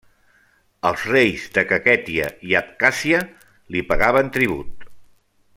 Els 0.89 1.03
reis 1.11 1.43
de 1.57 1.65
Kakhètia 1.73 2.31
i 2.53 2.57
Abkhàzia 2.63 3.23
li 3.77 3.87
pagaven 3.93 4.37
tribut. 4.39 4.93